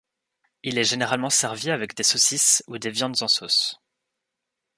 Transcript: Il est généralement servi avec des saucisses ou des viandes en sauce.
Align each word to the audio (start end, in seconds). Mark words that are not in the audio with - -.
Il 0.63 0.79
est 0.79 0.83
généralement 0.83 1.29
servi 1.29 1.69
avec 1.69 1.95
des 1.95 2.01
saucisses 2.01 2.63
ou 2.65 2.79
des 2.79 2.89
viandes 2.89 3.21
en 3.21 3.27
sauce. 3.27 3.79